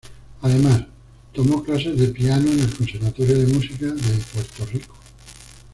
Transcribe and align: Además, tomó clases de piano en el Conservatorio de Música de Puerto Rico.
Además, 0.41 0.87
tomó 1.31 1.63
clases 1.63 1.95
de 1.95 2.07
piano 2.07 2.49
en 2.49 2.59
el 2.61 2.73
Conservatorio 2.75 3.37
de 3.37 3.53
Música 3.53 3.85
de 3.85 4.17
Puerto 4.33 4.65
Rico. 4.65 4.95